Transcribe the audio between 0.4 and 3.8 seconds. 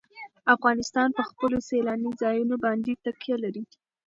افغانستان په خپلو سیلاني ځایونو باندې تکیه لري.